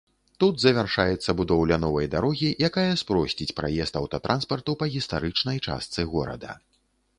[0.43, 6.61] Тут завяршаецца будоўля новай дарогі, якая спросціць праезд аўтатранспарту па гістарычнай частцы горада.